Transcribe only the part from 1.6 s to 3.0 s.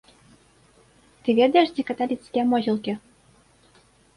дзе каталіцкія могілкі?